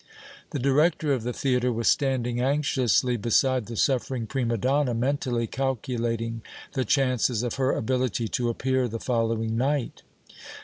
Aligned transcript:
The 0.49 0.57
director 0.57 1.13
of 1.13 1.21
the 1.21 1.31
theatre 1.31 1.71
was 1.71 1.87
standing 1.87 2.41
anxiously 2.41 3.17
beside 3.17 3.67
the 3.67 3.75
suffering 3.75 4.25
prima 4.25 4.57
donna, 4.57 4.95
mentally 4.95 5.45
calculating 5.45 6.41
the 6.73 6.83
chances 6.85 7.43
of 7.43 7.53
her 7.61 7.73
ability 7.73 8.27
to 8.29 8.49
appear 8.49 8.87
the 8.87 8.97
following 8.99 9.55
night. 9.57 10.01